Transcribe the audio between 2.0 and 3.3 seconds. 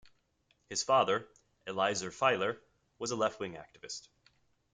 Feiler, was a